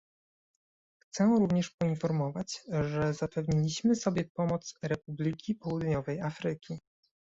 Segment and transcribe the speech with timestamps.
[0.99, 6.79] Chcę również poinformować, że zapewniliśmy sobie pomoc Republiki Południowej Afryki